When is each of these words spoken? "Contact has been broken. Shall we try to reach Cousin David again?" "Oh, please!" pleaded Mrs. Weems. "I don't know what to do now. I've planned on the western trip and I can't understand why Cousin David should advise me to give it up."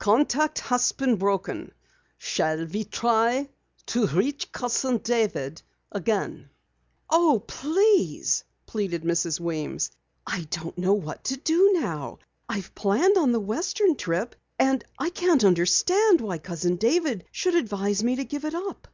"Contact 0.00 0.58
has 0.58 0.90
been 0.90 1.14
broken. 1.14 1.70
Shall 2.18 2.66
we 2.66 2.82
try 2.82 3.48
to 3.86 4.08
reach 4.08 4.50
Cousin 4.50 4.96
David 4.98 5.62
again?" 5.92 6.50
"Oh, 7.08 7.44
please!" 7.46 8.42
pleaded 8.66 9.04
Mrs. 9.04 9.38
Weems. 9.38 9.92
"I 10.26 10.48
don't 10.50 10.76
know 10.76 10.94
what 10.94 11.22
to 11.30 11.36
do 11.36 11.74
now. 11.74 12.18
I've 12.48 12.74
planned 12.74 13.16
on 13.16 13.30
the 13.30 13.38
western 13.38 13.94
trip 13.94 14.34
and 14.58 14.82
I 14.98 15.10
can't 15.10 15.44
understand 15.44 16.20
why 16.20 16.38
Cousin 16.38 16.74
David 16.74 17.26
should 17.30 17.54
advise 17.54 18.02
me 18.02 18.16
to 18.16 18.24
give 18.24 18.44
it 18.44 18.54
up." 18.56 18.88